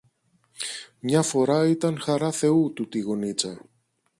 [0.99, 3.61] Μια φορά ήταν χαρά Θεού τούτη η γωνίτσα.